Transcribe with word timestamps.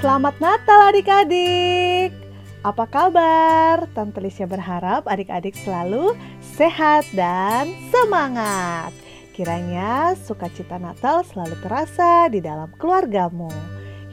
Selamat 0.00 0.32
Natal 0.40 0.96
adik-adik. 0.96 2.08
Apa 2.64 2.88
kabar? 2.88 3.84
Tante 3.92 4.16
Lisya 4.24 4.48
berharap 4.48 5.04
adik-adik 5.04 5.52
selalu 5.52 6.16
sehat 6.40 7.04
dan 7.12 7.68
semangat. 7.92 8.96
Kiranya 9.36 10.16
sukacita 10.16 10.80
Natal 10.80 11.20
selalu 11.28 11.52
terasa 11.60 12.32
di 12.32 12.40
dalam 12.40 12.72
keluargamu. 12.80 13.52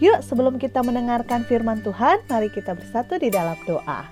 Yuk 0.04 0.20
sebelum 0.28 0.60
kita 0.60 0.84
mendengarkan 0.84 1.48
firman 1.48 1.80
Tuhan, 1.80 2.20
mari 2.28 2.52
kita 2.52 2.76
bersatu 2.76 3.16
di 3.16 3.32
dalam 3.32 3.56
doa. 3.64 4.12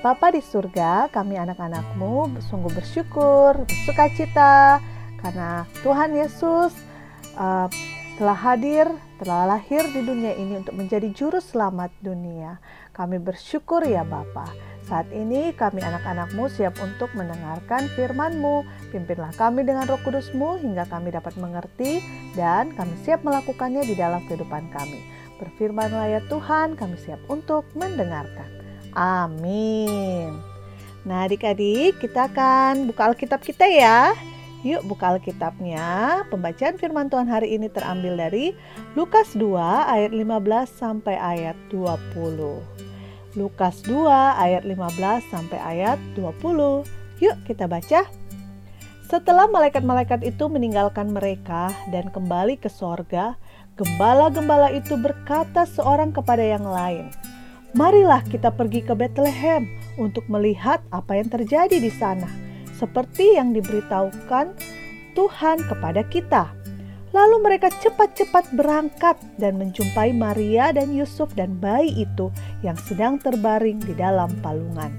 Bapa 0.00 0.32
di 0.32 0.40
surga, 0.40 1.12
kami 1.12 1.36
anak-anakmu 1.36 2.40
sungguh 2.48 2.72
bersyukur, 2.72 3.68
bersukacita 3.68 4.80
karena 5.20 5.68
Tuhan 5.84 6.16
Yesus 6.16 6.72
uh, 7.36 7.68
telah 8.22 8.38
hadir, 8.38 8.86
telah 9.18 9.50
lahir 9.50 9.82
di 9.90 9.98
dunia 9.98 10.38
ini 10.38 10.62
untuk 10.62 10.78
menjadi 10.78 11.10
juru 11.10 11.42
selamat 11.42 11.90
dunia. 12.06 12.62
Kami 12.94 13.18
bersyukur 13.18 13.82
ya 13.82 14.06
Bapa. 14.06 14.46
Saat 14.86 15.10
ini 15.10 15.50
kami 15.50 15.82
anak-anakmu 15.82 16.46
siap 16.46 16.78
untuk 16.78 17.10
mendengarkan 17.18 17.90
firman-Mu. 17.98 18.62
Pimpinlah 18.94 19.34
kami 19.34 19.66
dengan 19.66 19.90
roh 19.90 19.98
kudus-Mu 20.06 20.62
hingga 20.62 20.86
kami 20.86 21.10
dapat 21.10 21.34
mengerti 21.34 21.98
dan 22.38 22.70
kami 22.78 22.94
siap 23.02 23.26
melakukannya 23.26 23.82
di 23.82 23.98
dalam 23.98 24.22
kehidupan 24.30 24.70
kami. 24.70 25.02
Berfirmanlah 25.42 26.06
ya 26.06 26.20
Tuhan, 26.30 26.78
kami 26.78 26.94
siap 27.02 27.18
untuk 27.26 27.66
mendengarkan. 27.74 28.46
Amin. 28.94 30.38
Nah 31.02 31.26
adik-adik 31.26 31.98
kita 31.98 32.30
akan 32.30 32.86
buka 32.86 33.10
Alkitab 33.10 33.42
kita 33.42 33.66
ya. 33.66 34.14
Yuk 34.62 34.86
buka 34.86 35.18
Alkitabnya. 35.18 36.22
Pembacaan 36.30 36.78
firman 36.78 37.10
Tuhan 37.10 37.26
hari 37.26 37.58
ini 37.58 37.66
terambil 37.66 38.14
dari 38.14 38.54
Lukas 38.94 39.34
2 39.34 39.58
ayat 39.90 40.14
15 40.14 40.22
sampai 40.70 41.18
ayat 41.18 41.58
20. 41.74 42.62
Lukas 43.34 43.82
2 43.82 44.06
ayat 44.38 44.62
15 44.62 45.34
sampai 45.34 45.58
ayat 45.58 45.98
20. 46.14 46.86
Yuk 47.18 47.36
kita 47.42 47.66
baca. 47.66 48.06
Setelah 49.10 49.50
malaikat-malaikat 49.50 50.22
itu 50.22 50.46
meninggalkan 50.46 51.10
mereka 51.10 51.74
dan 51.90 52.06
kembali 52.14 52.54
ke 52.54 52.70
sorga, 52.70 53.34
gembala-gembala 53.74 54.70
itu 54.70 54.94
berkata 54.94 55.66
seorang 55.66 56.14
kepada 56.14 56.40
yang 56.40 56.64
lain, 56.64 57.10
Marilah 57.74 58.22
kita 58.30 58.54
pergi 58.54 58.84
ke 58.84 58.94
Bethlehem 58.94 59.64
untuk 59.98 60.22
melihat 60.30 60.84
apa 60.94 61.18
yang 61.18 61.28
terjadi 61.32 61.80
di 61.80 61.88
sana 61.88 62.51
seperti 62.82 63.38
yang 63.38 63.54
diberitahukan 63.54 64.58
Tuhan 65.14 65.58
kepada 65.70 66.02
kita. 66.10 66.50
Lalu 67.14 67.44
mereka 67.44 67.68
cepat-cepat 67.70 68.50
berangkat 68.56 69.14
dan 69.38 69.60
menjumpai 69.60 70.10
Maria 70.16 70.74
dan 70.74 70.90
Yusuf 70.90 71.30
dan 71.38 71.60
bayi 71.62 72.08
itu 72.08 72.34
yang 72.66 72.74
sedang 72.74 73.22
terbaring 73.22 73.78
di 73.84 73.94
dalam 73.94 74.32
palungan. 74.42 74.90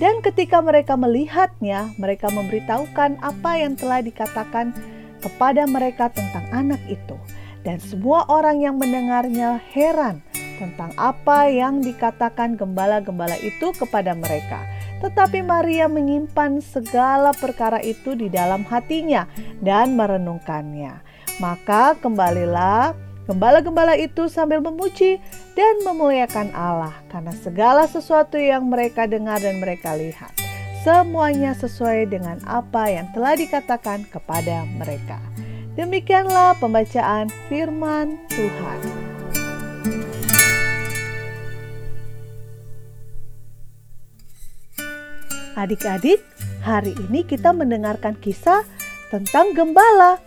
Dan 0.00 0.24
ketika 0.24 0.64
mereka 0.64 0.96
melihatnya, 0.96 1.92
mereka 2.00 2.32
memberitahukan 2.32 3.20
apa 3.20 3.52
yang 3.60 3.76
telah 3.76 4.00
dikatakan 4.00 4.72
kepada 5.20 5.68
mereka 5.68 6.08
tentang 6.08 6.46
anak 6.50 6.80
itu. 6.88 7.20
Dan 7.66 7.76
semua 7.82 8.24
orang 8.32 8.64
yang 8.64 8.80
mendengarnya 8.80 9.60
heran 9.74 10.24
tentang 10.56 10.94
apa 10.96 11.52
yang 11.52 11.84
dikatakan 11.84 12.56
gembala-gembala 12.56 13.36
itu 13.44 13.76
kepada 13.76 14.16
mereka. 14.16 14.77
Tetapi 14.98 15.46
Maria 15.46 15.86
menyimpan 15.86 16.58
segala 16.58 17.30
perkara 17.30 17.78
itu 17.78 18.18
di 18.18 18.26
dalam 18.26 18.66
hatinya 18.66 19.30
dan 19.62 19.94
merenungkannya. 19.94 20.98
Maka 21.38 21.94
kembalilah 22.02 22.98
gembala-gembala 23.30 23.94
itu 23.94 24.26
sambil 24.26 24.58
memuji 24.58 25.22
dan 25.54 25.84
memuliakan 25.86 26.50
Allah 26.56 26.96
karena 27.12 27.30
segala 27.30 27.86
sesuatu 27.86 28.40
yang 28.40 28.66
mereka 28.66 29.06
dengar 29.06 29.38
dan 29.38 29.62
mereka 29.62 29.94
lihat. 29.94 30.34
Semuanya 30.82 31.52
sesuai 31.54 32.08
dengan 32.10 32.40
apa 32.48 32.88
yang 32.88 33.06
telah 33.12 33.36
dikatakan 33.36 34.08
kepada 34.08 34.64
mereka. 34.78 35.20
Demikianlah 35.78 36.58
pembacaan 36.58 37.30
firman 37.46 38.18
Tuhan. 38.34 38.97
Adik-adik, 45.58 46.22
hari 46.62 46.94
ini 47.10 47.26
kita 47.26 47.50
mendengarkan 47.50 48.14
kisah 48.22 48.62
tentang 49.10 49.58
gembala. 49.58 50.22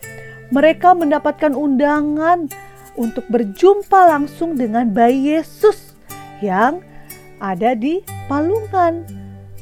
Mereka 0.51 0.91
mendapatkan 0.91 1.55
undangan 1.55 2.51
untuk 2.99 3.23
berjumpa 3.31 4.11
langsung 4.11 4.59
dengan 4.59 4.91
bayi 4.91 5.39
Yesus 5.39 5.95
yang 6.43 6.83
ada 7.39 7.71
di 7.79 8.03
palungan. 8.27 9.07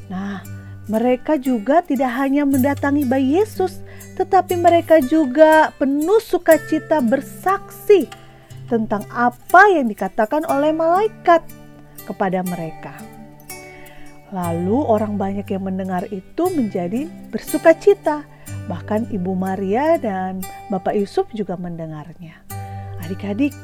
Nah, 0.09 0.41
mereka 0.89 1.37
juga 1.37 1.85
tidak 1.85 2.17
hanya 2.17 2.49
mendatangi 2.49 3.05
bayi 3.05 3.37
Yesus, 3.37 3.77
tetapi 4.17 4.57
mereka 4.57 4.97
juga 5.05 5.69
penuh 5.77 6.17
sukacita 6.17 6.97
bersaksi 6.97 8.09
tentang 8.65 9.05
apa 9.13 9.69
yang 9.69 9.85
dikatakan 9.85 10.49
oleh 10.49 10.73
malaikat 10.73 11.45
kepada 12.09 12.41
mereka. 12.41 13.08
Lalu 14.29 14.77
orang 14.85 15.17
banyak 15.17 15.45
yang 15.49 15.65
mendengar 15.65 16.05
itu 16.13 16.53
menjadi 16.53 17.09
bersuka 17.33 17.73
cita. 17.73 18.21
Bahkan 18.69 19.09
Ibu 19.09 19.33
Maria 19.33 19.97
dan 19.97 20.45
Bapak 20.69 20.93
Yusuf 20.93 21.25
juga 21.33 21.57
mendengarnya. 21.57 22.37
Adik-adik, 23.01 23.57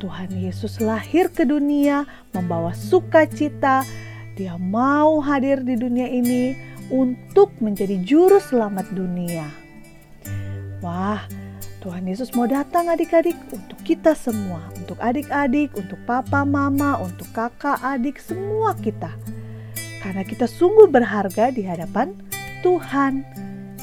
Tuhan 0.00 0.32
Yesus 0.32 0.80
lahir 0.80 1.28
ke 1.28 1.44
dunia 1.44 2.08
membawa 2.32 2.72
sukacita. 2.72 3.84
Dia 4.36 4.56
mau 4.56 5.20
hadir 5.20 5.60
di 5.60 5.76
dunia 5.76 6.08
ini 6.08 6.56
untuk 6.88 7.52
menjadi 7.60 8.00
juru 8.00 8.40
selamat 8.40 8.88
dunia. 8.96 9.44
Wah, 10.80 11.20
Tuhan 11.84 12.08
Yesus 12.08 12.32
mau 12.32 12.48
datang 12.48 12.88
adik-adik 12.88 13.36
untuk 13.52 13.80
kita 13.84 14.16
semua, 14.16 14.64
untuk 14.80 14.96
adik-adik, 14.96 15.76
untuk 15.76 16.00
papa, 16.08 16.44
mama, 16.44 16.96
untuk 17.04 17.28
kakak, 17.36 17.80
adik, 17.84 18.16
semua 18.16 18.72
kita 18.80 19.12
karena 20.00 20.22
kita 20.22 20.44
sungguh 20.48 20.88
berharga 20.90 21.52
di 21.52 21.62
hadapan 21.64 22.12
Tuhan. 22.64 23.22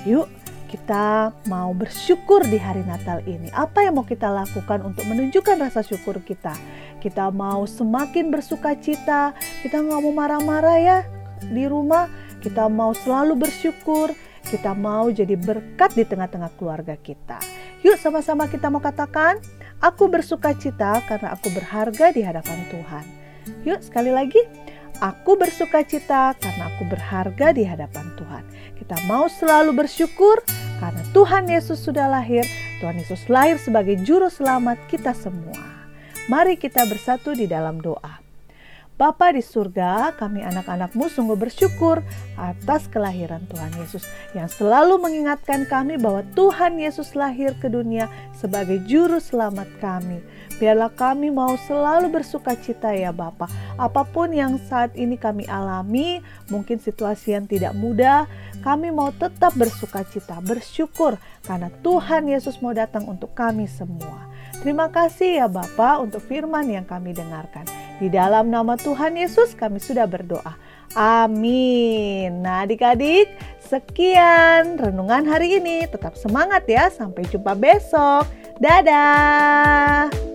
Yuk, 0.04 0.28
kita 0.74 1.30
mau 1.46 1.70
bersyukur 1.78 2.42
di 2.50 2.58
hari 2.58 2.82
Natal 2.82 3.22
ini. 3.30 3.54
Apa 3.54 3.86
yang 3.86 4.02
mau 4.02 4.06
kita 4.08 4.26
lakukan 4.34 4.82
untuk 4.82 5.06
menunjukkan 5.06 5.62
rasa 5.62 5.86
syukur 5.86 6.18
kita? 6.26 6.58
Kita 6.98 7.30
mau 7.30 7.70
semakin 7.70 8.34
bersuka 8.34 8.74
cita, 8.74 9.38
kita 9.62 9.78
nggak 9.86 10.02
mau 10.02 10.14
marah-marah 10.16 10.78
ya 10.82 11.00
di 11.46 11.70
rumah. 11.70 12.10
Kita 12.42 12.68
mau 12.68 12.92
selalu 12.92 13.40
bersyukur, 13.40 14.12
kita 14.50 14.76
mau 14.76 15.08
jadi 15.08 15.40
berkat 15.40 15.96
di 15.96 16.04
tengah-tengah 16.04 16.52
keluarga 16.60 16.98
kita. 17.00 17.40
Yuk 17.86 17.96
sama-sama 17.96 18.50
kita 18.50 18.68
mau 18.68 18.84
katakan, 18.84 19.40
aku 19.80 20.10
bersuka 20.12 20.52
cita 20.58 21.00
karena 21.08 21.38
aku 21.38 21.54
berharga 21.54 22.12
di 22.12 22.26
hadapan 22.26 22.60
Tuhan. 22.68 23.06
Yuk 23.64 23.80
sekali 23.80 24.12
lagi, 24.12 24.40
Aku 25.02 25.34
bersuka 25.34 25.82
cita 25.82 26.38
karena 26.38 26.70
aku 26.70 26.86
berharga 26.86 27.50
di 27.50 27.66
hadapan 27.66 28.14
Tuhan. 28.14 28.44
Kita 28.78 28.98
mau 29.10 29.26
selalu 29.26 29.74
bersyukur 29.74 30.44
karena 30.78 31.02
Tuhan 31.16 31.50
Yesus 31.50 31.82
sudah 31.82 32.06
lahir. 32.12 32.46
Tuhan 32.78 33.00
Yesus 33.00 33.26
lahir 33.32 33.58
sebagai 33.58 33.98
juru 34.06 34.30
selamat 34.30 34.78
kita 34.92 35.16
semua. 35.18 35.58
Mari 36.30 36.60
kita 36.60 36.86
bersatu 36.86 37.34
di 37.34 37.50
dalam 37.50 37.82
doa. 37.82 38.24
Bapa 38.94 39.34
di 39.34 39.42
surga, 39.42 40.14
kami 40.14 40.46
anak-anakmu 40.46 41.10
sungguh 41.10 41.34
bersyukur 41.34 42.06
atas 42.38 42.86
kelahiran 42.94 43.42
Tuhan 43.50 43.74
Yesus 43.82 44.06
yang 44.38 44.46
selalu 44.46 45.02
mengingatkan 45.02 45.66
kami 45.66 45.98
bahwa 45.98 46.22
Tuhan 46.38 46.78
Yesus 46.78 47.18
lahir 47.18 47.58
ke 47.58 47.74
dunia 47.74 48.06
sebagai 48.38 48.86
juru 48.86 49.18
selamat 49.18 49.66
kami. 49.82 50.22
Biarlah 50.62 50.94
kami 50.94 51.34
mau 51.34 51.58
selalu 51.66 52.14
bersuka 52.14 52.54
cita 52.56 52.94
ya 52.94 53.10
Bapa. 53.10 53.50
Apa 53.76 54.06
pun 54.06 54.32
yang 54.32 54.62
saat 54.70 54.94
ini 54.94 55.18
kami 55.18 55.50
alami, 55.50 56.22
mungkin 56.48 56.78
situasi 56.78 57.34
yang 57.34 57.50
tidak 57.50 57.74
mudah, 57.74 58.30
kami 58.62 58.94
mau 58.94 59.12
tetap 59.12 59.52
bersuka 59.60 60.06
cita, 60.08 60.40
bersyukur 60.40 61.20
karena 61.44 61.68
Tuhan 61.84 62.30
Yesus 62.30 62.62
mau 62.64 62.72
datang 62.72 63.10
untuk 63.10 63.36
kami 63.36 63.68
semua. 63.68 64.30
Terima 64.64 64.88
kasih 64.88 65.44
ya 65.44 65.48
Bapa 65.52 66.00
untuk 66.00 66.24
firman 66.24 66.70
yang 66.72 66.88
kami 66.88 67.12
dengarkan. 67.12 67.68
Di 68.00 68.08
dalam 68.08 68.48
nama 68.48 68.80
Tuhan 68.80 69.20
Yesus 69.20 69.52
kami 69.58 69.84
sudah 69.84 70.08
berdoa. 70.08 70.56
Amin. 70.94 72.46
Nah 72.46 72.64
adik-adik 72.64 73.28
sekian 73.60 74.78
renungan 74.78 75.26
hari 75.26 75.58
ini. 75.58 75.90
Tetap 75.90 76.16
semangat 76.16 76.64
ya. 76.70 76.88
Sampai 76.94 77.26
jumpa 77.28 77.58
besok. 77.58 78.30
Dadah. 78.62 80.33